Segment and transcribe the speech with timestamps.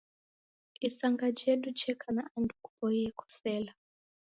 [0.87, 3.71] Isanga jedu jeka na andu kupoiye kosela